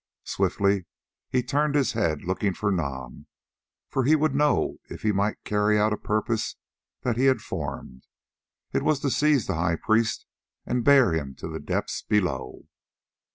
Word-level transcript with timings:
Swiftly 0.25 0.87
he 1.29 1.43
turned 1.43 1.75
his 1.75 1.91
head, 1.91 2.23
looking 2.25 2.55
at 2.59 2.63
Nam, 2.73 3.27
for 3.87 4.03
he 4.03 4.15
would 4.15 4.33
know 4.33 4.77
if 4.89 5.03
he 5.03 5.11
might 5.11 5.43
carry 5.43 5.77
out 5.77 5.93
a 5.93 5.95
purpose 5.95 6.55
that 7.03 7.17
he 7.17 7.25
had 7.25 7.41
formed. 7.41 8.07
It 8.73 8.81
was 8.81 9.01
to 9.01 9.11
seize 9.11 9.45
the 9.45 9.53
high 9.53 9.75
priest 9.75 10.25
and 10.65 10.83
bear 10.83 11.13
him 11.13 11.35
to 11.35 11.47
the 11.47 11.59
depths 11.59 12.01
below. 12.01 12.67